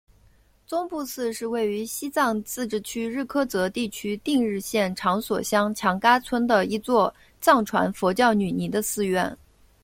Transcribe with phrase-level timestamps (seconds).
[0.65, 9.37] 宗布寺是位于西藏自治区日喀则地区定日县长所乡强噶村的一座藏传佛教女尼的寺院。